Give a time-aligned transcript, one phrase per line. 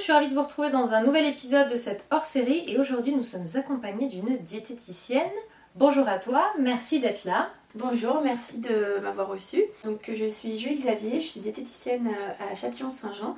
[0.00, 3.14] je suis ravie de vous retrouver dans un nouvel épisode de cette hors-série et aujourd'hui
[3.14, 5.30] nous sommes accompagnés d'une diététicienne.
[5.74, 7.50] Bonjour à toi, merci d'être là.
[7.74, 9.62] Bonjour, merci de m'avoir reçu.
[9.84, 13.36] Donc je suis Julie Xavier, je suis diététicienne euh, à Châtillon-Saint-Jean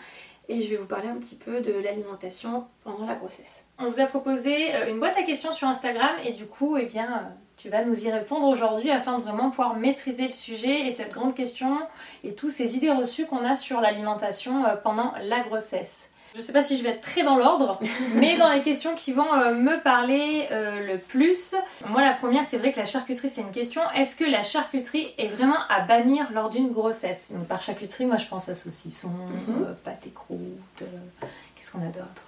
[0.49, 3.65] et je vais vous parler un petit peu de l'alimentation pendant la grossesse.
[3.81, 6.87] On vous a proposé euh, une boîte à questions sur Instagram et du coup, eh
[6.87, 10.87] bien, euh, tu vas nous y répondre aujourd'hui afin de vraiment pouvoir maîtriser le sujet
[10.87, 11.79] et cette grande question
[12.23, 16.12] et toutes ces idées reçues qu'on a sur l'alimentation pendant la grossesse.
[16.35, 17.79] Je ne sais pas si je vais être très dans l'ordre,
[18.15, 21.55] mais dans les questions qui vont euh, me parler euh, le plus.
[21.89, 23.83] Moi, la première, c'est vrai que la charcuterie, c'est une question.
[23.95, 27.33] Est-ce que la charcuterie est vraiment à bannir lors d'une grossesse?
[27.33, 30.85] Donc, par charcuterie, moi, je pense à saucisson, mm pâté croûte.
[31.55, 32.27] Qu'est-ce qu'on a d'autre?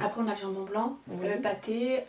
[0.00, 2.00] Après, on a le jambon blanc, le pâté,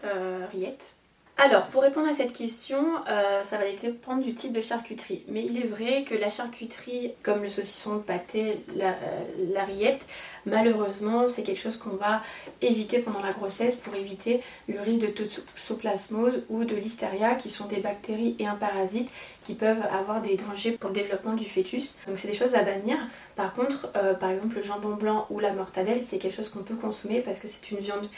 [0.52, 0.93] rillettes.
[1.41, 5.23] Alors, pour répondre à cette question, ça va dépendre du type de charcuterie.
[5.29, 10.02] Mais il est vrai que la charcuterie, comme le saucisson, le pâté, la, rillette,
[10.45, 12.21] Malheureusement, c'est quelque chose qu'on va
[12.62, 17.65] éviter pendant la grossesse pour éviter le risque de toxoplasmose ou de listeria qui sont
[17.65, 19.09] des bactéries et un parasite
[19.43, 21.93] qui peuvent avoir des dangers pour le développement du fœtus.
[22.07, 22.98] Donc c'est des choses à bannir.
[23.35, 26.63] Par contre, euh, par exemple le jambon blanc ou la mortadelle, c'est quelque chose qu'on
[26.63, 28.09] peut consommer parce que c'est une viande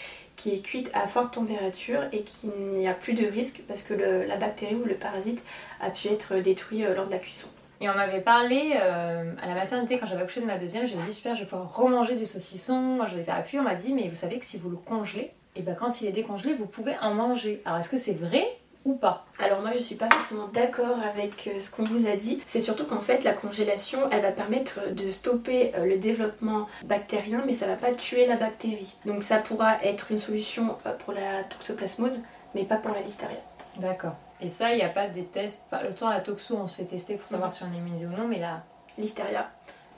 [0.41, 3.93] qui est cuite à forte température et qu'il n'y a plus de risque parce que
[3.93, 5.43] la bactérie ou le parasite
[5.79, 7.47] a pu être détruit euh, lors de la cuisson.
[7.79, 11.03] Et on m'avait parlé euh, à la maternité quand j'avais accouché de ma deuxième, j'avais
[11.03, 13.05] dit super, je vais pouvoir remanger du saucisson.
[13.07, 13.59] Je vais faire appui.
[13.59, 16.01] On m'a dit, mais vous savez que si vous le congelez, et eh ben quand
[16.01, 17.61] il est décongelé, vous pouvez en manger.
[17.65, 18.47] Alors est-ce que c'est vrai
[18.85, 22.15] ou pas Alors moi je suis pas forcément d'accord avec euh, ce qu'on vous a
[22.15, 22.41] dit.
[22.45, 27.43] C'est surtout qu'en fait la congélation elle va permettre de stopper euh, le développement bactérien
[27.45, 28.95] mais ça va pas tuer la bactérie.
[29.05, 32.21] Donc ça pourra être une solution pour la toxoplasmose
[32.55, 33.37] mais pas pour la listeria.
[33.77, 34.15] D'accord.
[34.41, 35.61] Et ça, il n'y a pas des tests.
[35.67, 37.55] Enfin, le temps, la toxo, on se fait tester pour savoir mhm.
[37.55, 38.63] si on est immunisé ou non, mais là.
[38.97, 39.49] Listeria.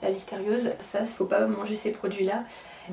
[0.02, 2.44] La listériose, ça, faut pas manger ces produits-là.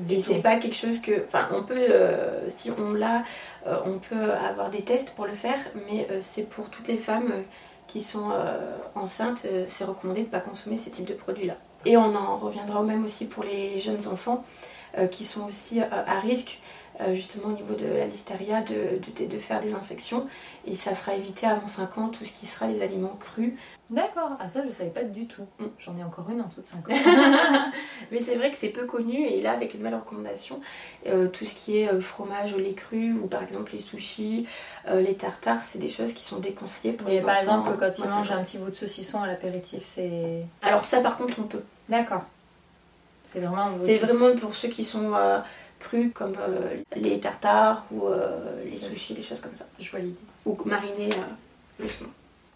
[0.08, 1.24] Et c'est pas quelque chose que.
[1.26, 3.24] Enfin, on peut, euh, si on l'a,
[3.66, 6.96] euh, on peut avoir des tests pour le faire, mais euh, c'est pour toutes les
[6.96, 7.30] femmes
[7.86, 8.30] qui sont
[8.94, 11.56] enceintes, c'est recommandé de ne pas consommer ces types de produits-là.
[11.84, 14.44] Et on en reviendra au même aussi pour les jeunes enfants
[15.10, 16.58] qui sont aussi à risque
[17.12, 20.26] justement au niveau de la listeria de, de, faire des infections
[20.66, 23.54] et ça sera évité avant 5 ans tout ce qui sera les aliments crus.
[23.90, 25.46] D'accord, ah ça je savais pas du tout.
[25.58, 25.64] Mm.
[25.78, 26.92] J'en ai encore une en dessous de 5 ans.
[28.10, 30.60] Mais c'est vrai que c'est peu connu et là avec une belle recommandation,
[31.06, 34.46] euh, tout ce qui est euh, fromage au lait cru ou par exemple les sushis,
[34.92, 37.44] les tartares, c'est des choses qui sont déconseillées pour les par enfants.
[37.44, 40.44] par exemple quand ils mangent un petit bout de saucisson à l'apéritif, c'est...
[40.62, 41.62] Alors ça par contre on peut.
[41.88, 42.22] D'accord.
[43.24, 43.70] C'est vraiment...
[43.80, 45.12] C'est vraiment pour ceux qui sont
[45.82, 49.66] crus comme euh, les tartares ou euh, les sushis, des choses comme ça.
[49.78, 50.16] Je vois l'idée.
[50.46, 51.10] Ou mariner
[51.80, 51.84] euh,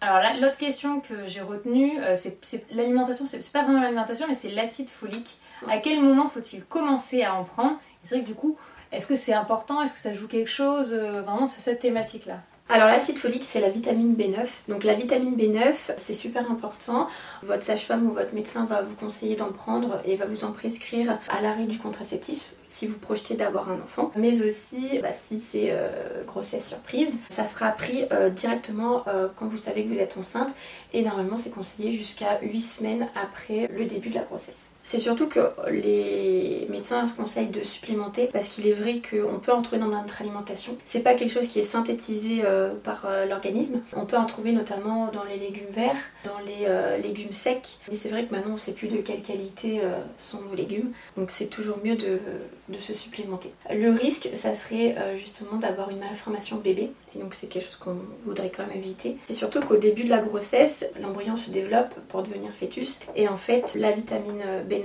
[0.01, 2.39] Alors là, l'autre question que j'ai retenue, c'est
[2.71, 5.37] l'alimentation, c'est pas vraiment l'alimentation, mais c'est l'acide folique.
[5.69, 7.79] À quel moment faut-il commencer à en prendre?
[8.03, 8.57] C'est vrai que du coup,
[8.91, 9.81] est-ce que c'est important?
[9.81, 12.39] Est-ce que ça joue quelque chose vraiment sur cette thématique-là?
[12.69, 14.45] Alors l'acide folique c'est la vitamine B9.
[14.67, 17.07] Donc la vitamine B9 c'est super important.
[17.43, 21.17] Votre sage-femme ou votre médecin va vous conseiller d'en prendre et va vous en prescrire
[21.29, 25.69] à l'arrêt du contraceptif si vous projetez d'avoir un enfant, mais aussi bah, si c'est
[25.71, 30.17] euh, grossesse surprise, ça sera pris euh, directement euh, quand vous savez que vous êtes
[30.17, 30.49] enceinte
[30.93, 34.69] et normalement c'est conseillé jusqu'à 8 semaines après le début de la grossesse.
[34.83, 35.39] C'est surtout que
[35.69, 39.89] les médecins se conseillent de supplémenter parce qu'il est vrai qu'on peut en trouver dans
[39.89, 40.77] notre alimentation.
[40.85, 42.41] C'est pas quelque chose qui est synthétisé
[42.85, 43.81] par l'organisme.
[43.93, 47.79] On peut en trouver notamment dans les légumes verts, dans les légumes secs.
[47.91, 49.81] Et c'est vrai que maintenant on sait plus de quelle qualité
[50.17, 50.93] sont nos légumes.
[51.17, 52.21] Donc c'est toujours mieux de,
[52.69, 53.51] de, se supplémenter.
[53.69, 56.91] Le risque, ça serait justement d'avoir une malformation bébé.
[57.15, 59.17] Et donc c'est quelque chose qu'on voudrait quand même éviter.
[59.27, 62.99] C'est surtout qu'au début de la grossesse, l'embryon se développe pour devenir fœtus.
[63.15, 64.77] Et en fait, la vitamine B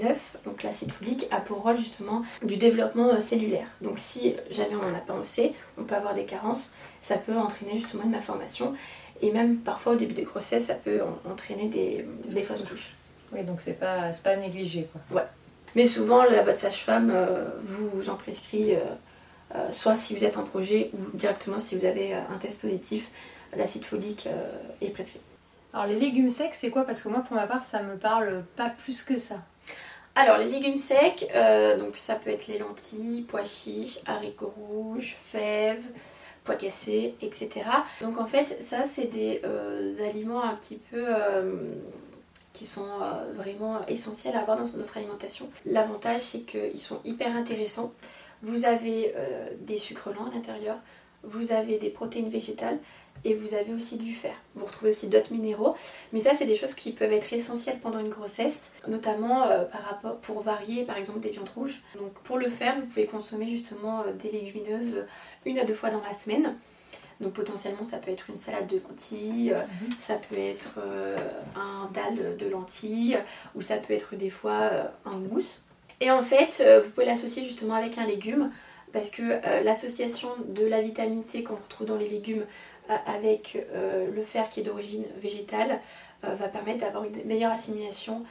[0.45, 3.67] donc l'acide folique, a pour rôle justement du développement euh, cellulaire.
[3.81, 6.71] Donc si jamais on n'en a pas assez, on peut avoir des carences,
[7.03, 8.75] ça peut entraîner justement une malformation.
[9.21, 11.01] Et même parfois au début des grossesses, ça peut
[11.31, 12.95] entraîner des, des fausses couches.
[13.33, 15.21] Oui, donc c'est pas, pas négligé quoi.
[15.21, 15.27] Ouais.
[15.75, 20.45] Mais souvent, la votre sage-femme euh, vous en prescrit, euh, soit si vous êtes en
[20.45, 23.09] projet ou directement si vous avez un test positif,
[23.57, 24.27] l'acide folique
[24.81, 25.21] est prescrit.
[25.75, 26.85] Alors les légumes secs, c'est quoi?
[26.85, 29.37] Parce que moi, pour ma part, ça me parle pas plus que ça.
[30.15, 35.17] Alors les légumes secs, euh, donc ça peut être les lentilles, pois chiches, haricots rouges,
[35.25, 35.87] fèves,
[36.45, 37.49] pois cassés, etc.
[38.03, 41.55] Donc en fait ça c'est des euh, aliments un petit peu euh,
[42.53, 42.89] qui sont
[43.35, 45.49] vraiment essentiels à avoir dans notre alimentation.
[45.65, 47.93] L'avantage c'est qu'ils sont hyper intéressants.
[48.43, 49.15] Vous avez
[49.61, 50.77] des sucres lents à l'intérieur,
[51.23, 52.79] vous avez des protéines végétales
[53.25, 54.35] et vous avez aussi du fer.
[54.55, 55.77] Vous retrouvez aussi d'autres minéraux,
[56.13, 59.65] mais ça c'est des choses qui peuvent être essentielles pendant une grossesse, notamment euh,
[60.23, 61.83] pour varier par exemple des viandes rouges.
[61.97, 65.05] Donc pour le fer, vous pouvez consommer justement euh, des légumineuses
[65.47, 66.57] une à deux fois dans la semaine.
[67.23, 69.91] Donc potentiellement ça peut être une salade de lentilles, mhm.
[70.01, 70.79] ça peut être
[71.57, 73.19] un dalle de lentilles
[73.55, 74.71] ou ça peut être des fois
[75.05, 75.63] un mousse.
[76.01, 78.51] Et en fait, vous pouvez l'associer justement avec un légume
[78.93, 82.45] parce que l'association de la vitamine C qu'on retrouve dans les légumes
[82.91, 85.79] euh, avec euh, le fer qui est d'origine végétale
[86.25, 88.25] euh, va permettre d'avoir une meilleure assimilation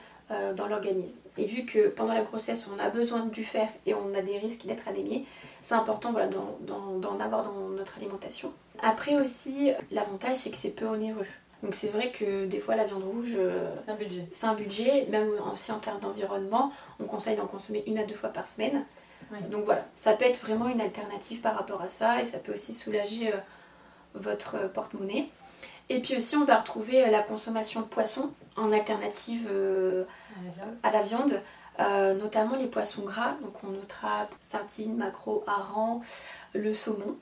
[0.56, 1.16] dans l'organisme.
[1.38, 4.38] Et vu que pendant la grossesse on a besoin du fer et on a des
[4.38, 5.26] risques d'être anémié,
[5.62, 8.52] c'est important voilà, d'en avoir dans notre alimentation.
[8.82, 11.28] Après aussi, l'avantage c'est que c'est peu onéreux.
[11.64, 13.38] Donc c'est vrai que des fois la viande rouge,
[13.86, 14.26] c'est un budget.
[14.34, 18.16] C'est un budget, même aussi en termes d'environnement, on conseille d'en consommer une à deux
[18.16, 18.84] fois par semaine.
[19.50, 22.54] Donc voilà, ça peut être vraiment une alternative par rapport à ça et ça peut
[22.54, 23.32] aussi soulager
[24.14, 25.30] votre porte-monnaie.
[25.92, 30.06] Et puis aussi, on va retrouver la consommation de poissons en alternative euh,
[30.84, 31.42] à la viande,
[31.82, 33.36] euh, notamment les poissons gras.
[33.42, 36.02] Donc, on notera sardines, maquereaux, harengs,
[36.54, 37.18] le saumon.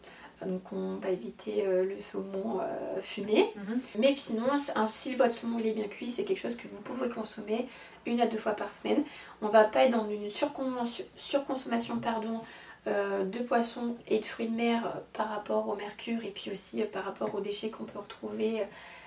[0.46, 2.62] Donc, on va éviter euh, le saumon
[3.02, 3.52] fumé.
[3.56, 3.82] Mhm.
[3.98, 4.46] Mais sinon,
[4.86, 7.68] si votre saumon est bien cuit, c'est quelque chose que vous pouvez consommer
[8.06, 9.04] une à deux fois par semaine.
[9.42, 12.42] On va pas être dans une surconsommation pardon,
[12.90, 16.50] euh, de poissons et de fruits de mer euh, par rapport au mercure et puis
[16.50, 18.64] aussi euh, par rapport aux déchets qu'on peut retrouver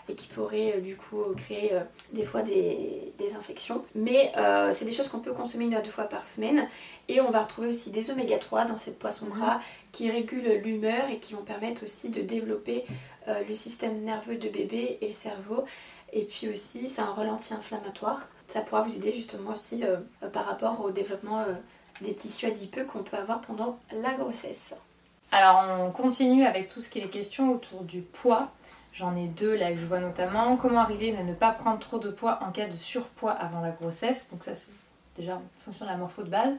[0.09, 1.73] et qui pourraient du coup créer
[2.13, 3.85] des fois des, infections.
[3.95, 4.33] Mais
[4.73, 6.67] c'est des choses qu'on peut consommer une à deux fois par semaine
[7.09, 9.33] et on va retrouver aussi des oméga 3 dans ces poissons mhm.
[9.33, 9.61] gras
[9.93, 12.85] qui régulent l'humeur et qui vont permettre aussi de développer
[13.29, 15.65] le système nerveux de bébé et le cerveau.
[16.13, 18.29] Et puis aussi, c'est un ralenti inflammatoire.
[18.49, 19.85] Ça pourra vous aider justement aussi
[20.33, 21.45] par rapport au développement
[22.01, 24.75] des tissus adipeux qu'on peut avoir pendant la grossesse.
[25.31, 28.51] Alors on continue avec tout ce qui est les questions autour du poids.
[28.93, 30.57] J'en ai deux là que je vois notamment.
[30.57, 33.71] Comment arriver à ne pas prendre trop de poids en cas de surpoids avant la
[33.71, 34.31] grossesse?
[34.31, 34.73] Donc ça c'est
[35.17, 36.55] déjà une fonction de la morpho de base.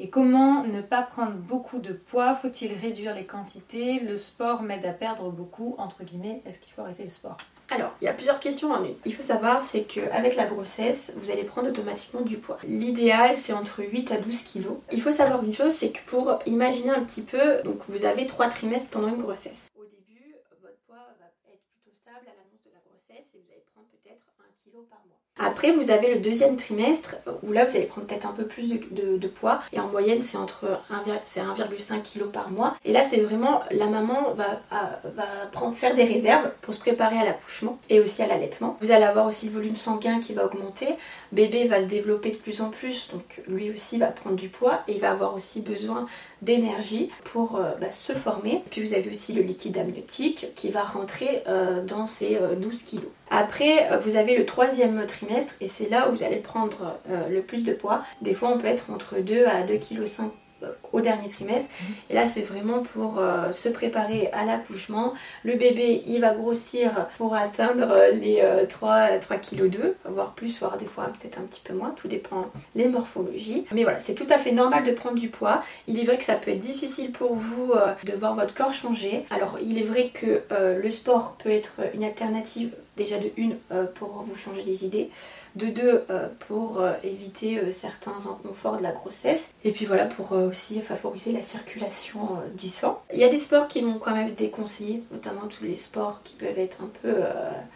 [0.00, 2.34] Et comment ne pas prendre beaucoup de poids?
[2.34, 4.00] Faut-il réduire les quantités?
[4.00, 6.42] Le sport m'aide à perdre beaucoup, entre guillemets.
[6.46, 7.36] Est-ce qu'il faut arrêter le sport?
[7.70, 8.94] Alors, il y a plusieurs questions en une.
[9.06, 12.58] Il faut savoir, c'est qu'avec la grossesse, vous allez prendre automatiquement du poids.
[12.64, 14.76] L'idéal, c'est entre 8 à 12 kilos.
[14.92, 18.26] Il faut savoir une chose, c'est que pour imaginer un petit peu, donc vous avez
[18.26, 19.72] 3 trimestres pendant une grossesse.
[19.76, 23.50] Au début, votre poids va être plutôt stable à l'annonce de la grossesse et vous
[23.50, 25.23] allez prendre peut-être 1 kg par mois.
[25.36, 28.68] Après, vous avez le deuxième trimestre où là, vous allez prendre peut-être un peu plus
[28.68, 29.60] de, poids.
[29.72, 32.76] Et en moyenne, c'est entre 1,5 kg par mois.
[32.84, 37.18] Et là, c'est vraiment la maman va, va prendre, faire des réserves pour se préparer
[37.18, 38.76] à l'accouchement et aussi à l'allaitement.
[38.80, 40.94] Vous allez avoir aussi le volume sanguin qui va augmenter.
[41.32, 44.82] Bébé va se développer de plus en plus, donc lui aussi va prendre du poids
[44.86, 46.06] et il va avoir aussi besoin
[46.44, 48.62] d'énergie pour euh, bah, se former.
[48.70, 52.76] Puis vous avez aussi le liquide amniotique qui va rentrer euh, dans ces 12 euh,
[52.84, 53.10] kilos.
[53.30, 56.98] Après, vous avez le troisième trimestre et c'est là où vous allez prendre
[57.28, 58.04] le plus de poids.
[58.20, 60.30] Des fois, on peut être entre 2 à 2,5 kg
[60.92, 61.68] au dernier trimestre.
[61.80, 61.94] Mhm.
[62.10, 65.14] Et là, c'est vraiment pour euh, se préparer à l'accouchement.
[65.42, 70.76] Le bébé, il va grossir pour atteindre les 3, 3 kg 2, voire plus, voire
[70.76, 71.90] des fois peut-être un petit peu moins.
[71.96, 73.64] Tout dépend les morphologies.
[73.72, 75.62] Mais voilà, c'est tout à fait normal de prendre du poids.
[75.86, 78.74] Il est vrai que ça peut être difficile pour vous euh, de voir votre corps
[78.74, 79.24] changer.
[79.30, 83.56] Alors, il est vrai que euh, le sport peut être une alternative déjà de une
[83.96, 85.10] pour vous changer les idées
[85.54, 90.04] de deux euh, pour euh, éviter euh, certains inconforts de la grossesse et puis voilà
[90.04, 93.02] pour aussi favoriser la circulation du sang.
[93.12, 96.20] Il y a des sports qui vont quand même être déconseillés, notamment tous les sports
[96.24, 97.14] qui peuvent être un peu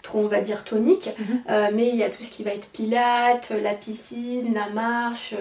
[0.03, 1.75] trop on va dire toniques, mhm.
[1.75, 5.35] mais il y a tout ce qui va être pilates, la piscine, la marche,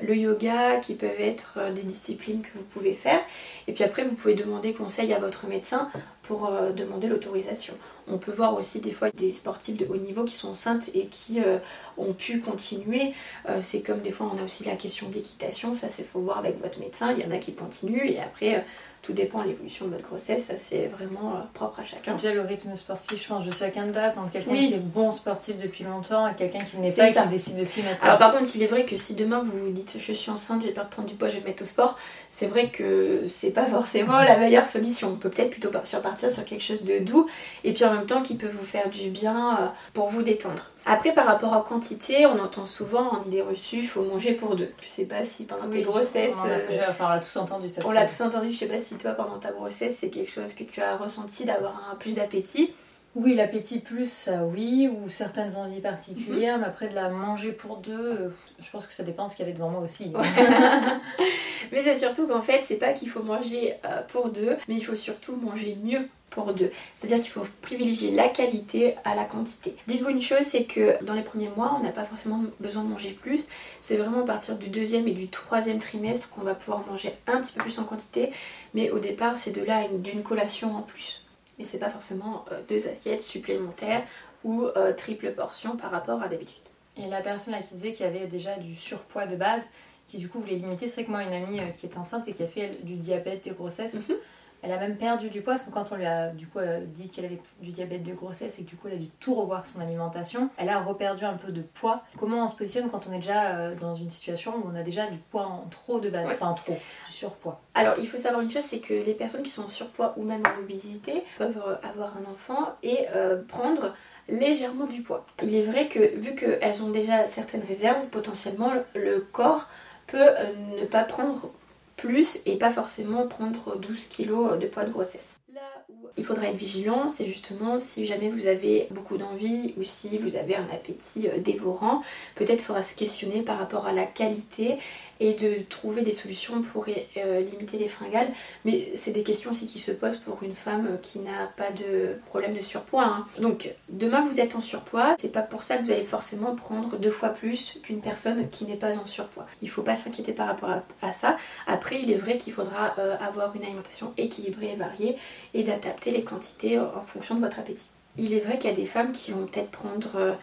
[0.00, 3.20] le yoga qui peuvent être des disciplines que vous pouvez faire.
[3.66, 5.88] Et puis après, vous pouvez demander conseil à votre médecin
[6.22, 7.74] pour demander l'autorisation.
[8.10, 11.06] On peut voir aussi des fois des sportifs de haut niveau qui sont enceintes et
[11.06, 11.58] qui euh,
[11.96, 13.12] ont pu continuer.
[13.48, 16.38] Euh, c'est comme des fois on a aussi la question d'équitation, ça c'est faut voir
[16.38, 17.12] avec votre médecin.
[17.12, 18.60] Il y en a qui continuent et après euh,
[19.02, 22.14] tout dépend de l'évolution de votre grossesse, ça c'est vraiment propre à chacun.
[22.14, 25.56] Déjà le rythme sportif change de chacun de base, entre quelqu'un qui est bon sportif
[25.56, 28.04] depuis longtemps et quelqu'un qui n'est pas et qui décide de s'y mettre.
[28.04, 30.62] Alors par contre il est vrai que si demain vous vous dites je suis enceinte,
[30.62, 31.98] j'ai peur de prendre du poids, je vais me mettre au sport,
[32.30, 35.08] c'est vrai que c'est pas forcément la meilleure solution.
[35.08, 36.00] On peut peut-être plutôt partir
[36.30, 37.28] sur quelque chose de doux
[37.64, 40.62] et puis en même temps qui peut vous faire du bien euh, pour vous détendre.
[40.88, 44.56] Après, par rapport à quantité, on entend souvent en idée reçue, il faut manger pour
[44.56, 44.70] deux.
[44.80, 46.32] Je sais pas si pendant tes grossesses.
[46.42, 47.82] On l'a euh, tous entendu ça.
[47.84, 50.54] On l'a tous entendu, je sais pas si toi pendant ta grossesse c'est quelque chose
[50.54, 52.72] que tu as ressenti d'avoir un plus d'appétit.
[53.20, 56.60] Oui, l'appétit plus, ça oui, ou certaines envies particulières, mhm.
[56.62, 58.28] mais après de la manger pour deux, euh,
[58.60, 60.12] je pense que ça dépend ce qu'il y avait devant moi aussi.
[61.72, 64.84] mais disait surtout qu'en fait, c'est pas qu'il faut manger euh, pour deux, mais il
[64.84, 66.70] faut surtout manger mieux pour deux.
[66.96, 69.74] C'est-à-dire qu'il faut privilégier la qualité à la quantité.
[69.88, 72.88] Dites-vous une chose, c'est que dans les premiers mois, on n'a pas forcément besoin de
[72.88, 73.48] manger plus.
[73.80, 77.40] C'est vraiment à partir du deuxième et du troisième trimestre qu'on va pouvoir manger un
[77.40, 78.30] petit peu plus en quantité.
[78.74, 81.20] Mais au départ, c'est de là d'une collation en plus.
[81.58, 84.02] Mais c'est pas forcément euh, deux assiettes supplémentaires
[84.44, 86.62] ou euh, triple portion par rapport à d'habitude.
[86.96, 89.62] Et la personne là qui disait qu'il y avait déjà du surpoids de base,
[90.08, 92.32] qui du coup voulait limiter, c'est que moi, une amie euh, qui est enceinte et
[92.32, 94.16] qui a fait du diabète et grossesse, mhm.
[94.62, 96.80] Elle a même perdu du poids parce que quand on lui a du coup euh,
[96.84, 99.34] dit qu'elle avait du diabète de grossesse et que du coup elle a dû tout
[99.34, 102.02] revoir son alimentation, elle a reperdu un peu de poids.
[102.18, 104.82] Comment on se positionne quand on est déjà euh, dans une situation où on a
[104.82, 106.76] déjà du poids en trop de base, enfin en trop,
[107.08, 109.68] du surpoids Alors il faut savoir une chose, c'est que les personnes qui sont en
[109.68, 113.06] surpoids ou même en obésité peuvent euh, avoir un enfant et
[113.46, 113.94] prendre
[114.28, 115.24] légèrement du poids.
[115.42, 119.68] Il est vrai que vu qu'elles ont déjà certaines réserves, potentiellement le corps
[120.06, 120.30] peut
[120.78, 121.50] ne pas prendre
[121.98, 125.36] plus et pas forcément prendre 12 kg de poids de grossesse.
[125.52, 129.82] Là où il faudra être vigilant, c'est justement si jamais vous avez beaucoup d'envie ou
[129.82, 132.02] si vous avez un appétit euh, dévorant,
[132.36, 134.78] peut-être faudra se questionner par rapport à la qualité
[135.20, 138.28] et de trouver des solutions pour euh, limiter les fringales.
[138.64, 142.18] Mais c'est des questions aussi qui se posent pour une femme qui n'a pas de
[142.26, 143.04] problème de surpoids.
[143.04, 143.26] Hein.
[143.40, 146.96] Donc demain vous êtes en surpoids, c'est pas pour ça que vous allez forcément prendre
[146.96, 149.46] deux fois plus qu'une personne qui n'est pas en surpoids.
[149.62, 150.70] Il faut pas s'inquiéter par rapport
[151.02, 151.36] à, ça.
[151.66, 155.16] Après il est vrai qu'il faudra euh, avoir une alimentation équilibrée et variée
[155.54, 157.88] et d'adapter les quantités en fonction de votre appétit.
[158.16, 160.36] Il est vrai qu'il y a des femmes qui vont peut-être prendre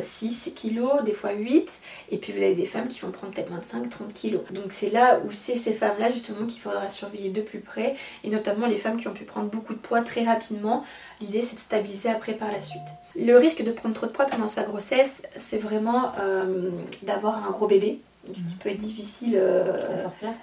[0.00, 1.68] 6 euh, kilos, des fois 8,
[2.10, 4.42] et puis vous avez des femmes qui vont prendre peut-être 25-30 kilos.
[4.50, 8.30] Donc c'est là où c'est ces femmes-là justement qu'il faudra surveiller de plus près, et
[8.30, 10.84] notamment les femmes qui ont pu prendre beaucoup de poids très rapidement.
[11.20, 12.82] L'idée c'est de stabiliser après par la suite.
[13.14, 16.70] Le risque de prendre trop de poids pendant sa grossesse, c'est vraiment euh,
[17.02, 18.00] d'avoir un gros bébé
[18.32, 19.96] qui peut être difficile euh,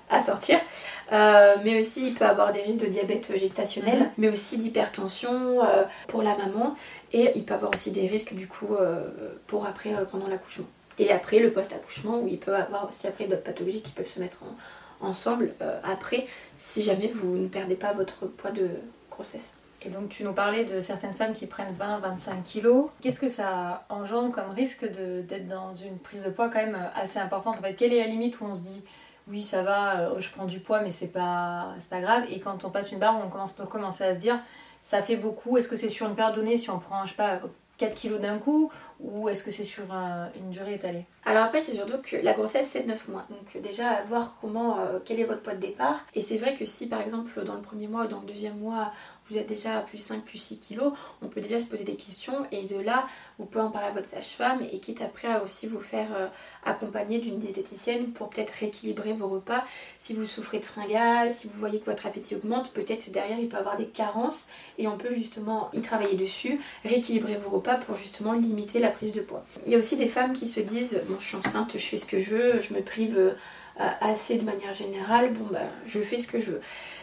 [0.09, 0.59] à sortir.
[1.63, 4.09] mais aussi il peut avoir des risques de diabète gestationnel, mhm.
[4.17, 5.59] mais aussi d'hypertension
[6.07, 6.75] pour la maman.
[7.11, 9.07] Et il peut avoir aussi des risques du coup euh,
[9.47, 10.67] pour après euh, pendant l'accouchement.
[10.99, 14.19] Et après le post-accouchement où il peut avoir aussi après d'autres pathologies qui peuvent se
[14.19, 14.37] mettre
[15.01, 18.69] ensemble euh, après si jamais vous ne perdez pas votre poids de
[19.09, 19.47] grossesse.
[19.81, 22.89] Et donc tu nous parlais de certaines femmes qui prennent 20-25 kilos.
[23.01, 27.19] Qu'est-ce que ça engendre comme risque d'être dans une prise de poids quand même assez
[27.19, 27.59] importante?
[27.59, 28.83] En fait, Quelle est la limite où on se dit
[29.27, 32.23] oui ça va, je prends du poids mais c'est pas, pas grave?
[32.29, 34.39] Et quand on passe une barre on commence, on commencer à se dire
[34.81, 37.17] ça fait beaucoup Est-ce que c'est sur une période donnée si on prend, je sais
[37.17, 37.39] pas,
[37.77, 38.71] 4 kilos d'un coup?
[38.99, 39.85] Ou est-ce que c'est sur
[40.35, 41.05] une durée étalée?
[41.23, 43.25] Alors après c'est surtout que la grossesse c'est 9 mois.
[43.29, 46.05] Donc déjà voir comment euh, quel est votre poids de départ.
[46.13, 48.57] Et c'est vrai que si par exemple dans le premier mois ou dans le deuxième
[48.57, 48.91] mois
[49.29, 51.95] vous êtes déjà à plus 5, plus 6 kilos, on peut déjà se poser des
[51.95, 53.07] questions et de là,
[53.37, 56.27] vous pouvez en parler à votre sage-femme et quitte après à aussi vous faire euh,
[56.65, 59.63] accompagner d'une diététicienne pour peut-être rééquilibrer vos repas.
[59.97, 63.47] Si vous souffrez de fringales, si vous voyez que votre appétit augmente, peut-être derrière il
[63.47, 67.95] peut avoir des carences et on peut justement y travailler dessus, rééquilibrer vos repas pour
[67.97, 69.45] justement limiter la prise de poids.
[69.65, 71.97] Il y a aussi des femmes qui se disent, bon je suis enceinte, je fais
[71.97, 73.33] ce que je veux, je me prive euh,
[74.01, 76.61] assez de manière générale, bon bah je fais ce que je veux.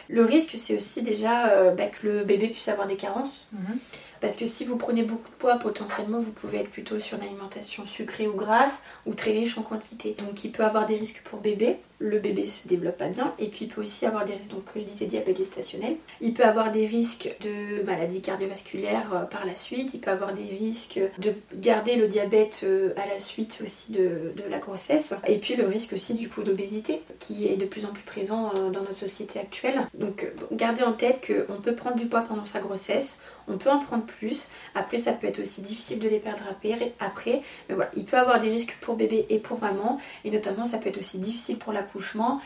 [0.08, 3.48] Le risque, c'est aussi déjà euh, bah, que le bébé puisse avoir des carences.
[3.52, 3.78] Mhm.
[4.20, 7.24] Parce que si vous prenez beaucoup de poids, potentiellement, vous pouvez être plutôt sur une
[7.24, 8.72] alimentation sucrée ou grasse
[9.04, 10.16] ou très riche en quantité.
[10.18, 13.48] Donc, il peut avoir des risques pour bébé le bébé se développe pas bien et
[13.48, 16.70] puis il peut aussi avoir des risques, donc je disais diabète gestationnel, il peut avoir
[16.70, 21.32] des risques de maladies cardiovasculaires euh, par la suite, il peut avoir des risques de
[21.54, 25.12] garder le diabète euh, à la suite aussi de, la grossesse.
[25.26, 28.52] Et puis le risque aussi du coup d'obésité qui est de plus en plus présent
[28.56, 29.80] euh, dans notre société actuelle.
[29.94, 33.16] Donc gardez en tête qu'on peut prendre du poids pendant sa grossesse,
[33.48, 36.42] on peut en prendre plus, après ça peut être aussi difficile de les perdre
[36.98, 39.98] après, mais voilà, il peut avoir des risques pour bébé et pour maman.
[40.24, 41.82] Et notamment ça peut être aussi difficile pour la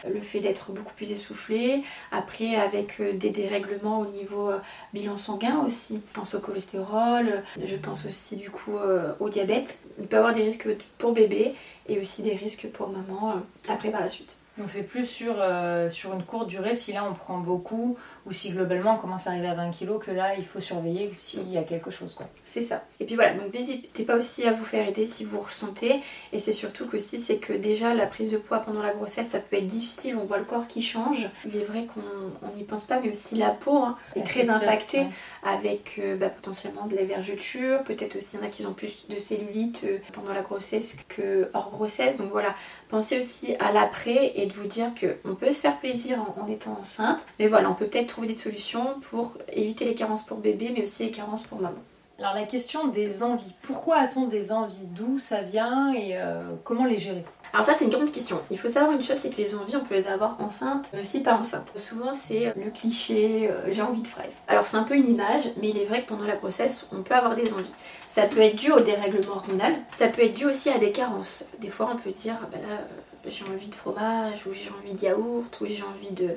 [0.08, 1.82] le fait d'être beaucoup plus essoufflé,
[2.12, 4.58] après avec euh, des dérèglements au niveau euh,
[4.92, 6.00] bilan sanguin aussi.
[6.06, 9.78] Je pense au cholestérol, je pense aussi du coup euh, au diabète.
[9.98, 10.68] Il peut y avoir des risques
[10.98, 11.54] pour bébé
[11.88, 14.36] et aussi des risques pour maman après par la suite.
[14.58, 15.36] Donc c'est plus sur,
[15.90, 19.30] sur une courte durée, si là on prend beaucoup, ou si globalement on commence à
[19.30, 22.14] arriver à 20 kg, que là il faut surveiller s'il y a quelque chose.
[22.14, 22.26] quoi.
[22.46, 22.84] C'est ça.
[22.98, 26.00] Et puis voilà, donc n'hésitez pas aussi à vous faire aider si vous ressentez.
[26.32, 29.38] Et c'est surtout qu'aussi c'est que déjà la prise de poids pendant la grossesse ça
[29.38, 31.28] peut être difficile, on voit le corps qui change.
[31.44, 35.06] Il est vrai qu'on n'y pense pas, mais aussi la peau hein, est très impactée
[35.42, 38.72] avec euh, bah, potentiellement de la vergeture, peut-être aussi il y en a qui ont
[38.72, 42.16] plus de cellulite euh, pendant la grossesse que hors grossesse.
[42.16, 42.54] Donc voilà,
[42.88, 46.48] pensez aussi à l'après et de vous dire qu'on peut se faire plaisir en, en
[46.48, 47.20] étant enceinte.
[47.38, 50.82] Mais voilà, on peut peut-être trouver des solutions pour éviter les carences pour bébé, mais
[50.82, 51.78] aussi les carences pour maman.
[52.18, 53.54] Alors la question des envies.
[53.62, 54.86] Pourquoi a-t-on des envies?
[54.94, 57.24] D'où ça vient et euh, comment les gérer?
[57.52, 58.38] Alors ça c'est une grande question.
[58.50, 61.00] Il faut savoir une chose, c'est que les envies, on peut les avoir enceintes, mais
[61.00, 61.72] aussi pas enceintes.
[61.76, 64.38] Souvent c'est le cliché, euh, j'ai envie de fraises.
[64.48, 67.02] Alors c'est un peu une image, mais il est vrai que pendant la grossesse, on
[67.02, 67.72] peut avoir des envies.
[68.10, 71.44] Ça peut être dû au dérèglement hormonal, ça peut être dû aussi à des carences.
[71.58, 74.70] Des fois on peut dire, ah bah là euh, j'ai envie de fromage, ou j'ai
[74.78, 76.36] envie de yaourt, ou j'ai envie de euh,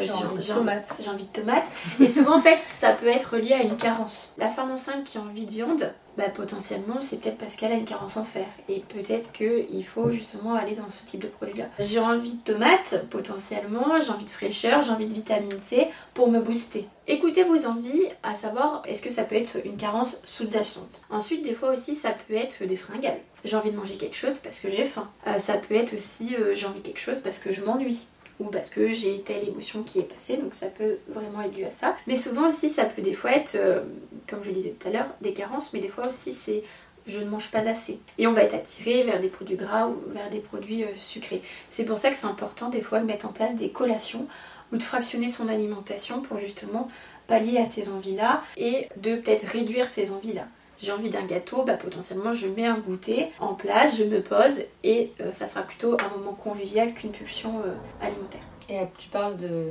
[0.00, 0.96] j'ai envie de tomates.
[1.00, 1.66] J'ai envie de tomates.
[2.00, 4.32] Et souvent, en fait, ça peut être lié à une carence.
[4.38, 7.74] La femme enceinte qui a envie de viande, bah, potentiellement, c'est peut-être parce qu'elle a
[7.74, 8.46] une carence en fer.
[8.68, 11.66] Et peut-être qu'il faut justement aller dans ce type de produit-là.
[11.80, 16.30] J'ai envie de tomates, potentiellement, j'ai envie de fraîcheur, j'ai envie de vitamine C pour
[16.30, 16.86] me booster.
[17.06, 21.02] Écoutez vos envies, à savoir, est-ce que ça peut être une carence sous-jacente.
[21.10, 23.20] Ensuite, des fois aussi, ça peut être des fringales.
[23.44, 25.10] J'ai envie de manger quelque chose parce que j'ai faim.
[25.26, 28.06] Euh, ça peut être aussi, euh, j'ai envie de quelque chose parce que je m'ennuie
[28.40, 31.64] ou parce que j'ai telle émotion qui est passée, donc ça peut vraiment être dû
[31.64, 31.96] à ça.
[32.06, 33.80] Mais souvent aussi, ça peut des fois être, euh,
[34.28, 36.62] comme je le disais tout à l'heure, des carences, mais des fois aussi c'est
[37.06, 37.98] je ne mange pas assez.
[38.16, 41.42] Et on va être attiré vers des produits gras ou vers des produits euh, sucrés.
[41.70, 44.26] C'est pour ça que c'est important des fois de mettre en place des collations
[44.72, 46.88] ou de fractionner son alimentation pour justement
[47.26, 50.46] pallier à ces envies-là et de peut-être réduire ces envies-là
[50.80, 54.62] j'ai envie d'un gâteau, bah, potentiellement je mets un goûter en place, je me pose
[54.82, 58.42] et euh, ça sera plutôt un moment convivial qu'une pulsion euh, alimentaire.
[58.70, 59.68] Et euh, tu parles de,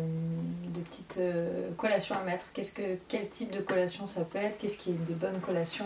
[0.89, 1.19] petites
[1.77, 2.45] collations à mettre.
[2.53, 4.60] Qu'est-ce que, quel type de collation ça peut être?
[4.60, 5.86] Qu'est-ce qui est de bonnes collations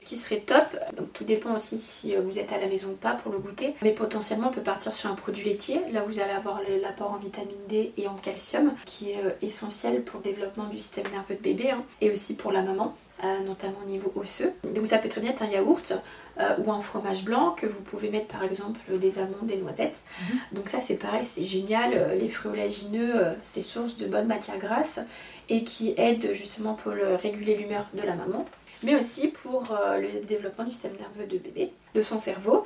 [0.00, 0.64] Ce qui serait top,
[0.96, 3.74] donc tout dépend aussi si vous êtes à la maison ou pas pour le goûter,
[3.82, 5.82] mais potentiellement on peut partir sur un produit laitier.
[5.92, 10.20] Là vous allez avoir l'apport en vitamine D et en calcium qui est essentiel pour
[10.20, 12.96] le développement du système nerveux de bébé hein, et aussi pour la maman.
[13.24, 14.52] Euh, notamment au niveau osseux.
[14.62, 15.92] Donc ça peut très bien être un yaourt
[16.38, 19.96] euh, ou un fromage blanc que vous pouvez mettre par exemple des amandes, des noisettes.
[20.20, 20.38] Mhm.
[20.52, 21.94] Donc ça c'est pareil, c'est génial.
[21.94, 25.00] Euh, les fruits olagineux, c'est source de bonnes matières grasses
[25.48, 28.46] et qui aident justement pour réguler l'humeur de la maman
[28.84, 32.62] mais aussi pour le développement du système nerveux de bébé, de son cerveau.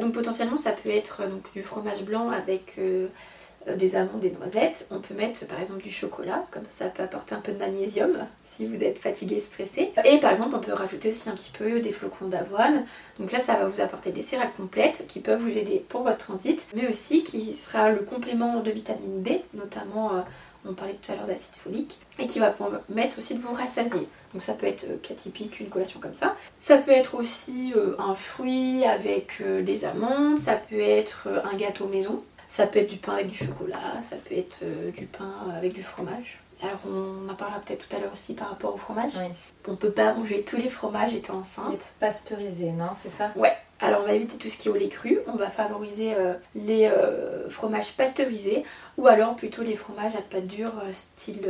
[0.00, 3.08] donc potentiellement ça peut être donc, du fromage blanc avec euh,
[3.74, 4.86] des amandes, des noisettes.
[4.90, 8.26] On peut mettre par exemple du chocolat, comme ça, peut apporter un peu de magnésium
[8.44, 9.92] si vous êtes fatigué, stressé.
[10.04, 12.84] Et par exemple, on peut rajouter aussi un petit peu des flocons d'avoine.
[13.18, 16.18] Donc là, ça va vous apporter des céréales complètes qui peuvent vous aider pour votre
[16.18, 20.14] transit, mais aussi qui sera le complément de vitamine B, notamment.
[20.14, 20.20] Euh,
[20.68, 24.08] on parlait tout à l'heure d'acide folique, et qui va permettre aussi de vous rassasier.
[24.32, 26.34] Donc ça peut être euh, cas typique, une collation comme ça.
[26.58, 32.20] Ça peut être aussi un fruit avec des amandes, ça peut être un gâteau maison.
[32.48, 35.72] Ça peut être du pain avec du chocolat, ça peut être euh, du pain avec
[35.72, 36.38] du fromage.
[36.62, 39.12] Alors on en parlera peut-être tout à l'heure aussi par rapport au fromage.
[39.16, 39.28] Oui.
[39.68, 41.80] On peut pas manger tous les fromages étant enceinte.
[42.00, 43.32] Pasteurisé, non C'est ça?
[43.36, 43.56] Ouais.
[43.80, 46.34] Alors on va éviter tout ce qui est au lait cru, on va favoriser euh,
[46.54, 48.64] les euh, fromages pasteurisés
[48.96, 51.46] ou alors plutôt les fromages à pâte dure style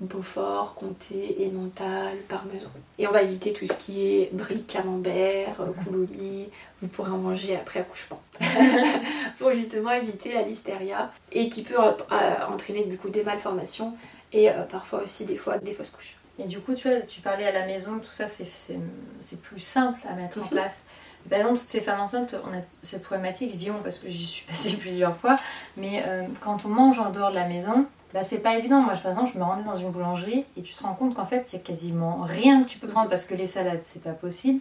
[0.00, 2.70] Beaufort, Comté, Emmental, Parmesan.
[2.98, 6.48] Et on va éviter tout ce qui est brie, camembert, coulouni,
[6.82, 8.20] vous pourrez en manger après accouchement.
[9.40, 13.96] pour justement éviter la listeria et qui peut euh, entraîner du coup des malformations
[14.32, 16.16] et euh, parfois aussi des fois des fausses couches.
[16.38, 19.98] Et du coup, tu vois, tu parlais à la maison, tout ça c'est plus simple
[20.08, 20.48] à mettre en mhm.
[20.48, 20.84] place.
[21.28, 24.08] Par exemple, toutes ces femmes enceintes, on a cette problématique, je dis on parce que
[24.08, 25.36] j'y suis passée plusieurs fois,
[25.76, 28.80] mais euh, quand on mange en dehors de la maison, bah, c'est pas évident.
[28.80, 31.24] Moi, par exemple, je me rendais dans une boulangerie et tu te rends compte qu'en
[31.24, 34.02] fait, il y a quasiment rien que tu peux prendre parce que les salades, c'est
[34.02, 34.60] pas possible.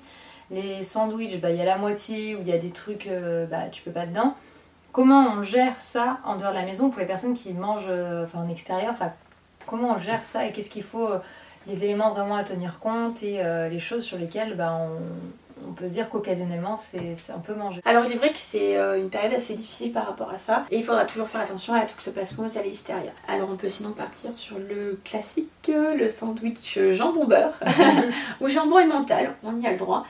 [0.52, 3.45] Les sandwichs, bah, il y a la moitié ou il y a des trucs, euh,
[3.45, 4.36] bah, tu peux pas dedans.
[4.91, 8.26] Comment on gère ça en dehors de la maison pour les personnes qui mangent euh,
[8.26, 8.91] enfin, en extérieur?
[8.91, 9.13] Enfin,
[9.65, 11.10] Comment on gère ça et qu'est-ce qu'il faut,
[11.67, 14.98] les éléments vraiment à tenir compte et les choses sur lesquelles bah, on,
[15.69, 17.82] on peut dire qu'occasionnellement c'est un peu manger.
[17.86, 20.65] Alors il est vrai que c'est euh, une période assez difficile par rapport à ça
[20.71, 23.12] et il faudra toujours faire attention à la toxoplasmose à l'hystéria.
[23.27, 27.60] Alors on peut sinon partir sur le classique, le sandwich jambon beurre
[28.41, 30.05] ou jambon et mental, on y a le droit.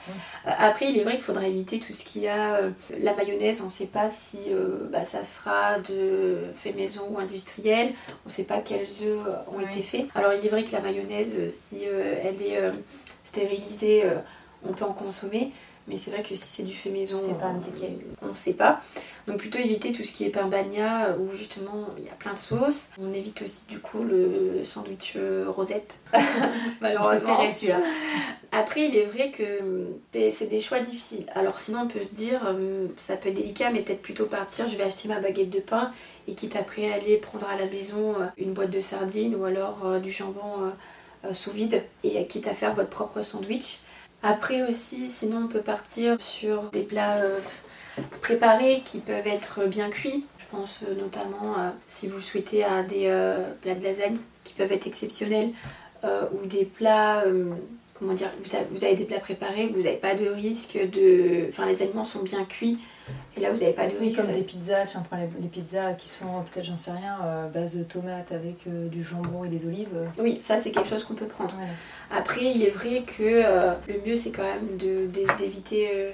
[0.48, 3.62] Euh, après il est vrai qu'il faudra éviter tout ce qui a euh, la mayonnaise,
[3.62, 4.38] on ne sait pas si
[4.92, 7.94] bah, ça sera de fait maison ou industriel,
[8.26, 10.06] on ne sait pas quels œufs ont été faits.
[10.16, 12.72] Alors il est vrai que la mayonnaise si elle est
[13.24, 14.06] stérilisée
[14.64, 15.52] on peut en consommer,
[15.90, 17.98] mais c'est vrai que si c'est du fait maison, pas indiqué.
[18.22, 18.82] On ne sait pas.
[19.28, 22.34] Donc plutôt éviter tout ce qui est pain bagna où justement il y a plein
[22.34, 22.90] de sauces.
[23.00, 25.96] On évite aussi du coup le sandwich euh, rosette.
[26.82, 27.52] Malheureusement.
[27.52, 27.80] celui-là.
[28.52, 29.62] Après il est vrai que
[30.32, 31.26] c'est des choix difficiles.
[31.34, 34.68] Alors sinon on peut se dire euh, ça peut être délicat mais peut-être plutôt partir
[34.68, 35.92] je vais acheter ma baguette de pain
[36.28, 40.00] et quitte après aller prendre à la maison euh, une boîte de sardines ou alors
[40.00, 40.72] du jambon
[41.34, 43.80] sous vide et quitte à faire votre propre sandwich.
[44.22, 47.40] Après aussi, sinon on peut partir sur des plats euh,
[48.22, 50.26] préparés qui peuvent être bien cuits.
[50.38, 51.56] Je pense euh, notamment,
[51.88, 55.52] si vous souhaitez, à des euh, plats de lasagne qui peuvent être exceptionnels
[56.04, 57.26] ou des plats,
[57.94, 58.32] comment dire,
[58.72, 61.48] vous avez, des plats préparés, vous n'avez pas de risque de...
[61.50, 62.80] Enfin, les aliments sont bien cuits
[63.38, 64.22] Et là, vous n'avez pas de Oui, risque.
[64.22, 67.18] comme des pizzas, si on prend les, les pizzas qui sont peut-être, j'en sais rien,
[67.24, 69.90] euh, base de tomates avec euh, du jambon et des olives.
[70.18, 71.54] Oui, ça c'est quelque chose qu'on peut prendre.
[72.12, 74.78] Après, il est vrai que euh, le mieux c'est quand même
[75.38, 76.14] d'éviter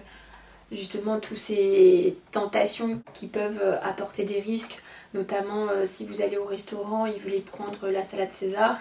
[0.71, 4.81] justement toutes ces tentations qui peuvent apporter des risques,
[5.13, 8.79] notamment euh, si vous allez au restaurant et vous voulez prendre la salade César,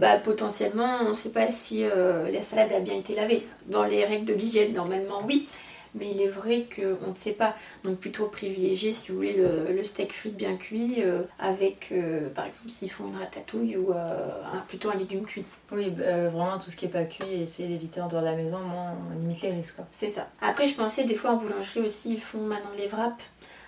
[0.00, 3.46] bah, potentiellement on ne sait pas si euh, la salade a bien été lavée.
[3.66, 5.48] Dans les règles de l'hygiène, normalement oui.
[5.94, 7.54] Mais il est vrai qu'on ne sait pas.
[7.84, 12.28] Donc plutôt privilégier, si vous voulez, le, le steak frites bien cuit euh, avec, euh,
[12.30, 15.44] par exemple, s'ils font une ratatouille ou euh, un- plutôt un légume cuit.
[15.72, 18.26] Oui, bah, vraiment tout ce qui est pas cuit et essayer d'éviter en dehors de
[18.26, 19.78] la maison, moins on limite les risques.
[19.92, 20.28] C'est ça.
[20.40, 23.24] Après, je pensais des fois en boulangerie aussi, ils font maintenant les wraps.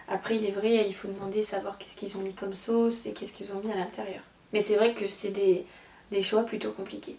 [0.09, 3.13] Après, il est vrai, il faut demander savoir qu'est-ce qu'ils ont mis comme sauce et
[3.13, 4.23] qu'est-ce qu'ils ont mis à l'intérieur.
[4.53, 5.65] Mais c'est vrai que c'est des,
[6.11, 7.17] des choix plutôt compliqués.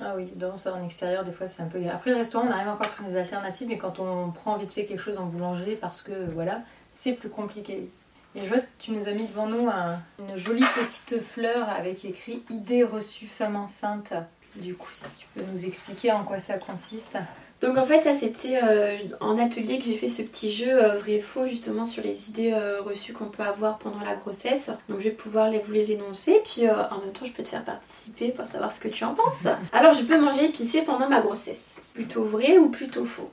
[0.00, 1.80] Ah oui, dans ça en extérieur, des fois c'est un peu.
[1.92, 4.84] Après le restaurant, on arrive encore trouver des alternatives, mais quand on prend vite fait
[4.84, 6.60] quelque chose en boulangerie, parce que voilà,
[6.92, 7.90] c'est plus compliqué.
[8.34, 12.04] Et je vois tu nous as mis devant nous un- une jolie petite fleur avec
[12.04, 14.12] écrit Idée reçue femme enceinte.
[14.54, 17.18] Du coup, si tu peux nous expliquer en quoi ça consiste.
[17.60, 20.96] Donc en fait, ça c'était euh, en atelier que j'ai fait ce petit jeu euh,
[20.96, 24.70] vrai faux justement sur les idées euh, reçues qu'on peut avoir pendant la grossesse.
[24.88, 27.48] Donc je vais pouvoir les, vous les énoncer, puis en même temps je peux te
[27.48, 29.46] faire participer pour savoir ce que tu en penses.
[29.72, 31.80] Alors je peux manger épicé pendant ma grossesse.
[31.94, 33.30] Plutôt vrai ou plutôt faux?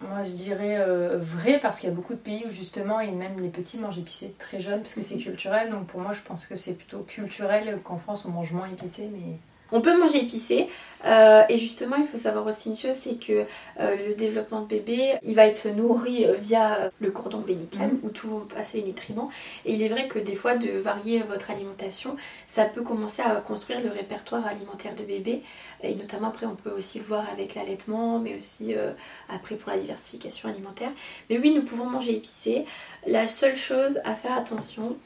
[0.00, 3.10] Moi je dirais euh, vrai, parce qu'il y a beaucoup de pays où justement, et
[3.10, 5.70] même les petits mangent épicé très jeunes, parce que c'est culturel.
[5.70, 9.08] Donc pour moi, je pense que c'est plutôt culturel qu'en France on mange moins épicé,
[9.12, 9.36] mais.
[9.72, 10.68] On peut manger épicé.
[11.06, 13.46] Euh, et justement il faut savoir aussi une chose c'est que
[13.78, 18.10] euh, le développement de bébé il va être nourri euh, via le cordon ombilical où
[18.10, 19.30] tout va passer les nutriments.
[19.64, 22.16] Et il est vrai que des fois de varier votre alimentation
[22.48, 25.42] ça peut commencer à construire le répertoire alimentaire de bébé.
[25.82, 28.92] Et notamment après on peut aussi le voir avec l'allaitement mais aussi euh,
[29.30, 30.90] après pour la diversification alimentaire.
[31.30, 32.66] Mais oui nous pouvons manger épicé.
[33.06, 34.96] La seule chose à faire attention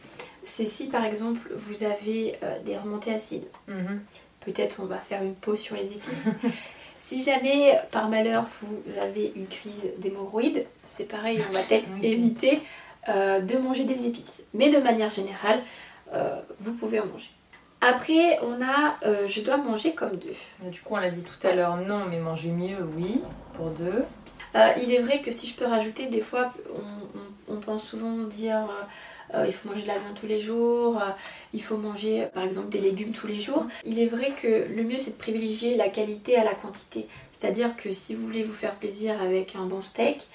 [0.44, 3.46] c'est si par exemple vous avez des remontées acides.
[3.66, 4.00] Mhm.
[4.44, 6.24] Peut-être on va faire une pause sur les épices.
[6.96, 12.07] si jamais par malheur vous avez une crise d'hémorroïdes, c'est pareil, on va peut-être Oui.
[12.07, 12.61] éviter
[13.09, 14.42] euh, de manger des épices.
[14.54, 15.61] Mais de manière générale,
[16.14, 17.30] euh, vous pouvez en manger.
[17.80, 20.35] Après, on a euh, je dois manger comme deux.
[20.62, 23.20] Mais Du coup, on l'a dit tout à l'heure, non, mais manger mieux, oui,
[23.54, 24.04] pour deux.
[24.80, 28.12] Il est vrai que si je peux rajouter, des fois, on, on- on pense souvent
[28.24, 28.61] dire
[29.46, 31.10] il faut manger de la viande tous les jours, euh,
[31.52, 33.66] il faut manger par exemple des légumes tous les jours.
[33.84, 37.06] Il est vrai que le mieux c'est de privilégier la qualité à la quantité.
[37.32, 40.26] C'est-à-dire que si vous voulez vous faire plaisir avec un bon steak,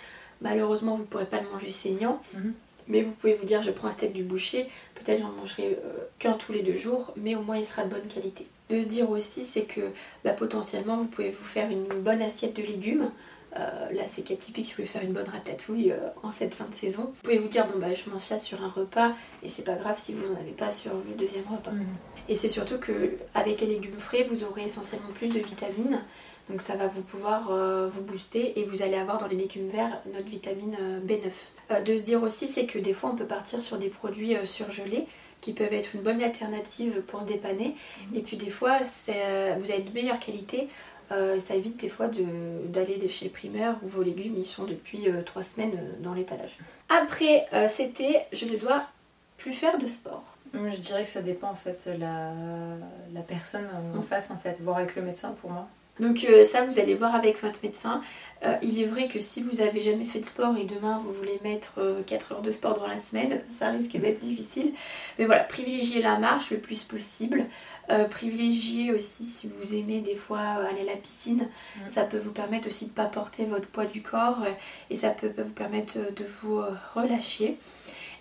[0.41, 2.21] malheureusement vous ne pourrez pas le manger saignant.
[2.34, 2.54] Mhm.
[2.88, 6.08] Mais vous pouvez vous dire je prends un steak du boucher, peut-être j'en mangerai euh,
[6.17, 8.47] qu'un tous les deux jours, mais au moins il sera de bonne qualité.
[8.69, 9.82] De se dire aussi c'est que
[10.23, 13.12] bah, potentiellement vous pouvez vous faire une bonne assiette de légumes.
[13.57, 16.53] Euh, là c'est cas typique si vous voulez faire une bonne ratatouille euh, en cette
[16.53, 17.03] fin de saison.
[17.03, 19.75] Vous pouvez vous dire bon bah je mange ça sur un repas et c'est pas
[19.75, 21.71] grave si vous n'en avez pas sur le deuxième repas.
[22.27, 25.99] Et c'est surtout que avec les légumes frais, vous aurez essentiellement plus de vitamines.
[26.49, 29.69] Donc ça va vous pouvoir euh, vous booster et vous allez avoir dans les légumes
[29.69, 31.29] verts notre vitamine euh, B9.
[31.71, 34.35] Euh, de se dire aussi, c'est que des fois on peut partir sur des produits
[34.45, 35.05] surgelés
[35.41, 37.75] qui peuvent être une bonne alternative pour se dépanner.
[38.13, 40.67] Et puis des fois, vous avez de meilleure qualité.
[41.12, 44.65] Euh, ça évite des fois d'aller de chez le primeur où vos légumes ils sont
[44.65, 46.58] depuis 3 semaines euh, dans l'étalage.
[46.89, 48.84] Après, euh, c'était je ne dois
[49.38, 50.24] plus faire de sport.
[50.54, 52.32] Je dirais que ça dépend en fait de la,
[53.13, 54.04] la personne en Mm.
[54.04, 55.67] face, en fait, voir avec le médecin pour moi.
[55.99, 58.01] Donc euh, ça, vous allez voir avec votre médecin.
[58.45, 61.12] Euh, il est vrai que si vous avez jamais fait de sport et demain vous
[61.12, 64.71] voulez mettre 4 heures de sport dans la semaine, ça risque d'être difficile.
[65.17, 67.45] Mais voilà, privilégiez la marche le plus possible.
[67.91, 71.47] Euh, privilégiez aussi si vous aimez des fois aller à la piscine.
[71.75, 71.79] Mm.
[71.91, 74.51] Ça peut vous permettre aussi de ne pas porter votre poids du corps euh,
[74.91, 77.57] et ça peut, vous permettre de, vous euh, relâcher.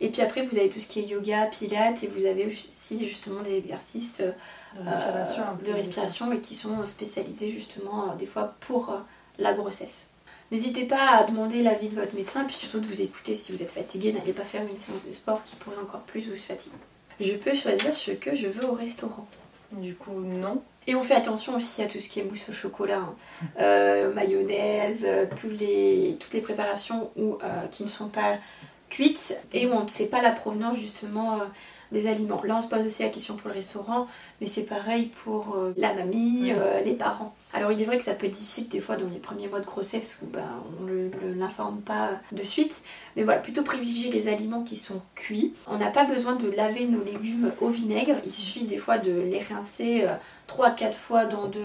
[0.01, 3.07] Et puis après, vous avez tout ce qui est yoga, pilates et vous avez aussi
[3.07, 4.33] justement des exercices euh,
[4.77, 5.43] De respiration.
[5.43, 8.99] euh, de respiration et qui sont spécialisés justement euh, des fois pour euh,
[9.39, 10.07] la grossesse.
[10.51, 13.63] N'hésitez pas à demander l'avis de votre médecin, puis surtout de vous écouter si vous
[13.63, 14.13] êtes fatigué.
[14.13, 16.77] N'allez pas faire une séance de sport qui pourrait encore plus vous fatiguer.
[17.21, 19.27] Je peux choisir ce que je veux au restaurant.
[19.73, 20.63] Du coup, non.
[20.87, 23.15] Et on fait attention aussi à tout ce qui est mousse au chocolat, hein.
[23.61, 28.39] Euh, mayonnaise, euh, tous les, toutes les préparations où, euh, qui ne sont pas
[28.89, 31.41] cuites et où on ne sait pas la provenance justement
[31.93, 32.43] des aliments.
[32.45, 34.07] Là on se pose aussi la question pour le restaurant,
[34.41, 37.35] mais c'est pareil pour euh, la mamie, euh, les parents.
[37.53, 39.61] Alors il est vrai que ça peut être difficile des fois dans les premiers mois
[39.61, 40.41] de grossesse où bah,
[40.81, 42.83] on ne l'informe pas de suite,
[43.17, 45.55] mais voilà, plutôt privilégier les aliments qui sont cuits.
[45.67, 49.13] On n'a pas besoin de laver nos légumes au vinaigre, il suffit des fois de
[49.13, 50.07] les rincer
[50.49, 51.63] 3-4 fois dans de,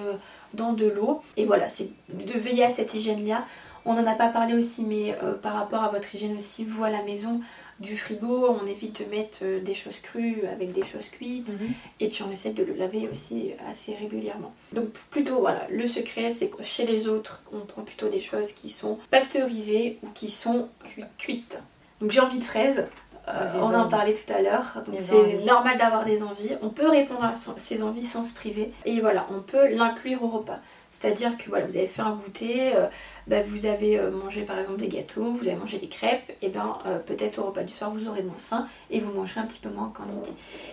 [0.54, 1.22] dans de l'eau.
[1.38, 3.46] Et voilà, c'est de veiller à cette hygiène-là.
[3.86, 6.90] On n'en a pas parlé aussi, mais par rapport à votre hygiène aussi, vous à
[6.90, 7.42] la maison,
[7.80, 11.60] du frigo, on évite de mettre euh, des choses crues avec des choses cuites.
[11.60, 11.74] Mhm.
[12.00, 14.54] Et puis on essaie de le laver aussi assez régulièrement.
[14.72, 18.52] Donc plutôt voilà, le secret c'est que chez les autres, on prend plutôt des choses
[18.52, 20.70] qui sont pasteurisées ou qui sont
[21.18, 21.60] cuites.
[22.02, 22.86] Donc j'ai envie de fraises.
[23.30, 26.52] Euh, on en parlait tout à l'heure, donc c'est normal d'avoir des envies.
[26.62, 28.74] On peut répondre à ses envies sans se priver.
[28.84, 30.60] Et voilà, on peut l'inclure au repas.
[30.92, 32.88] C'est-à-dire que voilà, vous avez fait un goûter, euh,
[33.28, 36.50] bah, vous avez euh, mangé par exemple des gâteaux, vous avez mangé des crêpes, et
[36.50, 39.46] bien euh, peut-être au repas du soir vous aurez moins faim et vous mangerez un
[39.46, 40.32] petit peu moins en quantité.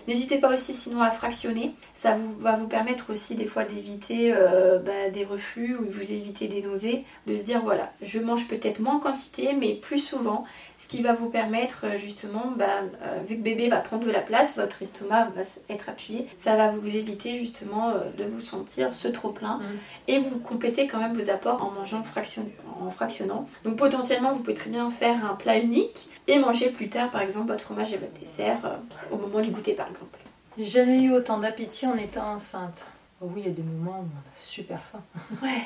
[0.08, 4.32] N'hésitez pas aussi sinon à fractionner, ça vous, va vous permettre aussi des fois d'éviter
[4.32, 8.80] bah, des reflux ou vous éviter des nausées, de se dire voilà, je mange peut-être
[8.80, 10.44] moins en quantité mais plus souvent,
[10.78, 12.82] ce qui va vous permettre justement, bah,
[13.26, 16.70] vu que bébé va prendre de la place, votre estomac va être appuyé, ça va
[16.70, 19.64] vous éviter justement de vous sentir ce trop plein mmh.
[20.08, 22.39] et vous complétez quand même vos apports en mangeant fractionné
[22.80, 23.46] en fractionnant.
[23.64, 27.22] Donc potentiellement, vous pouvez très bien faire un plat unique et manger plus tard, par
[27.22, 28.76] exemple, votre fromage et votre dessert euh,
[29.10, 30.18] au moment du goûter, par exemple.
[30.58, 32.84] J'ai jamais eu autant d'appétit en étant enceinte.
[33.20, 35.02] Oh oui, il y a des moments où on a super faim.
[35.42, 35.62] Ouais.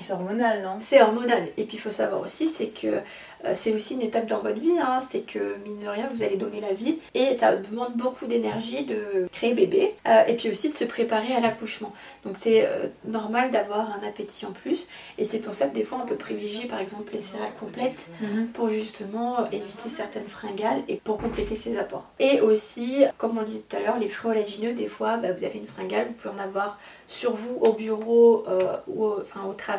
[0.00, 0.78] C'est hormonal, non?
[0.80, 1.48] C'est hormonal.
[1.56, 3.00] Et puis il faut savoir aussi, c'est que
[3.44, 4.78] euh, c'est aussi une étape dans votre vie.
[4.80, 4.98] Hein.
[5.08, 6.98] C'est que, mine de rien, vous allez donner la vie.
[7.14, 9.94] Et ça demande beaucoup d'énergie de créer bébé.
[10.06, 11.92] Euh, et puis aussi de se préparer à l'accouchement.
[12.24, 14.86] Donc c'est euh, normal d'avoir un appétit en plus.
[15.18, 18.08] Et c'est pour ça que des fois, on peut privilégier, par exemple, les céréales complètes
[18.20, 18.48] mhm.
[18.48, 22.10] pour justement éviter certaines fringales et pour compléter ses apports.
[22.18, 25.44] Et aussi, comme on disait tout à l'heure, les fruits olagineux, des fois, bah, vous
[25.44, 28.44] avez une fringale, vous pouvez en avoir sur vous au bureau
[28.86, 29.69] ou au, enfin, au travail.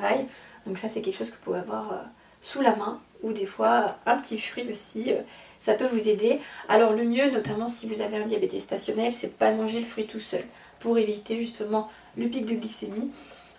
[0.66, 2.06] Donc ça, c'est quelque chose que vous pouvez avoir
[2.42, 5.12] sous la main ou des fois un petit fruit aussi.
[5.12, 5.22] Euh,
[5.62, 6.40] ça peut vous aider.
[6.68, 9.86] Alors le mieux, notamment si vous avez un diabète stationnel, c'est de pas manger le
[9.86, 10.44] fruit tout seul
[10.80, 13.12] pour éviter justement le pic de glycémie.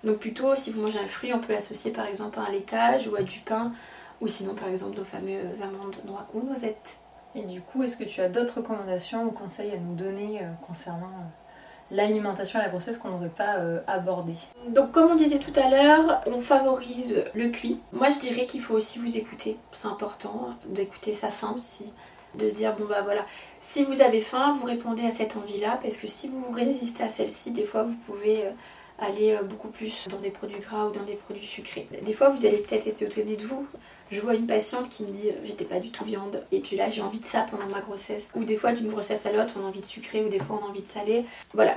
[0.03, 3.07] Donc plutôt, si vous mangez un fruit, on peut l'associer par exemple à un laitage
[3.07, 3.73] ou à du pain,
[4.21, 6.99] ou sinon par exemple nos fameuses amandes, noix ou noisettes.
[7.37, 10.51] Et du coup, est-ce que tu as d'autres recommandations ou conseils à nous donner euh,
[10.67, 11.42] concernant euh,
[11.93, 14.35] l'alimentation à la grossesse qu'on n'aurait pas euh, abordé.
[14.69, 17.79] Donc comme on disait tout à l'heure, on favorise le cuit.
[17.93, 19.57] Moi je dirais qu'il faut aussi vous écouter.
[19.73, 21.93] C'est important d'écouter sa faim aussi.
[22.35, 23.27] De se dire bon bah voilà,
[23.61, 27.11] si vous avez faim, vous répondez à cette envie-là parce que si vous résistez à
[27.11, 28.51] celle-ci, des fois vous pouvez euh,
[29.03, 31.89] aller euh, beaucoup plus dans des produits gras ou dans des produits sucrés.
[32.03, 33.67] Des fois, vous allez peut-être être étonné de vous.
[34.13, 36.77] Je vois une patiente qui me dit euh, j'étais pas du tout viande et puis
[36.77, 38.29] là j'ai envie de ça pendant ma grossesse.
[38.35, 40.61] Ou des fois d'une grossesse à l'autre on a envie de sucrer ou des fois
[40.61, 41.25] on a envie de saler.
[41.55, 41.77] Voilà,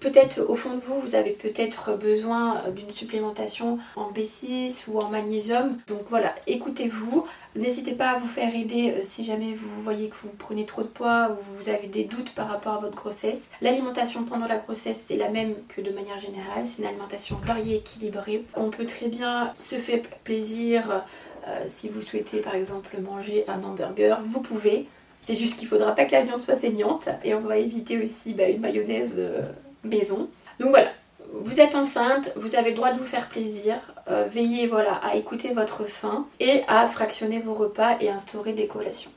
[0.00, 4.98] peut-être au fond de vous vous avez peut-être besoin euh, d'une supplémentation en B6 ou
[4.98, 5.78] en magnésium.
[5.86, 7.24] Donc voilà, écoutez-vous.
[7.56, 10.82] N'hésitez pas à vous faire aider euh, si jamais vous voyez que vous prenez trop
[10.82, 13.38] de poids ou vous avez des doutes par rapport à votre grossesse.
[13.60, 16.64] L'alimentation pendant la grossesse, c'est la même que de manière générale.
[16.64, 18.44] C'est une alimentation variée, équilibrée.
[18.54, 21.04] On peut très bien se faire plaisir
[21.48, 24.20] euh, si vous souhaitez par exemple manger un hamburger.
[24.24, 24.86] Vous pouvez.
[25.20, 27.08] C'est juste qu'il faudra pas que la viande soit saignante.
[27.24, 29.42] Et on va éviter aussi bah, une mayonnaise euh,
[29.82, 30.28] maison.
[30.60, 30.90] Donc voilà,
[31.32, 33.76] vous êtes enceinte, vous avez le droit de vous faire plaisir.
[34.08, 38.66] Euh, veillez voilà, à écouter votre faim et à fractionner vos repas et instaurer des
[38.66, 39.10] collations.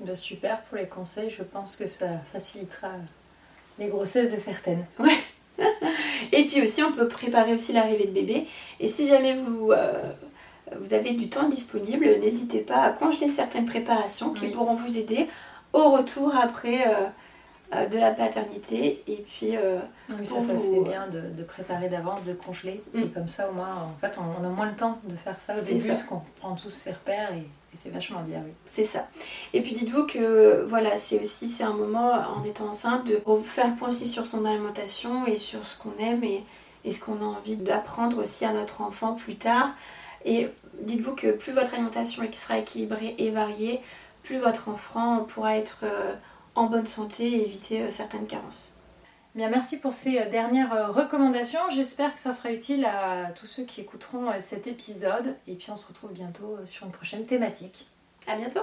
[0.00, 2.88] Bah, super pour les conseils, je pense que ça facilitera
[3.78, 4.84] les grossesses de certaines.
[4.98, 5.16] Ouais.
[6.32, 8.46] et puis aussi, on peut préparer aussi l'arrivée de bébé.
[8.80, 9.92] Et si jamais vous, euh,
[10.80, 15.28] vous avez du temps disponible, n'hésitez pas à congeler certaines préparations qui pourront vous aider
[15.72, 16.88] au retour après.
[16.88, 17.06] Euh,
[17.74, 19.78] euh, de la paternité et puis euh,
[20.18, 22.82] oui ça ça se fait bien de, préparer d'avance de congeler.
[22.92, 23.00] Mm.
[23.00, 25.56] et comme ça au moins en fait on, a moins le temps de faire ça
[25.56, 28.52] au début parce qu'on prend tous ses repères et, c'est vachement bien oui.
[28.66, 29.08] C'est ça.
[29.52, 33.74] Et puis dites-vous que voilà c'est aussi c'est un moment en étant enceinte de faire
[33.74, 36.44] point aussi sur son alimentation et sur ce qu'on aime et,
[36.84, 39.70] et ce qu'on a envie d'apprendre aussi à notre enfant plus tard.
[40.24, 40.48] Et
[40.82, 43.80] dites-vous que plus votre alimentation sera équilibrée et variée
[44.24, 46.14] plus votre enfant pourra être euh,
[46.54, 48.70] en bonne santé et éviter euh, certaines carences.
[49.34, 51.60] Bien, merci pour ces euh, dernières euh, recommandations.
[51.70, 55.36] J'espère que ça sera utile à tous ceux qui écouteront cet épisode.
[55.46, 57.86] Et puis on se retrouve bientôt sur une prochaine thématique.
[58.26, 58.62] À bientôt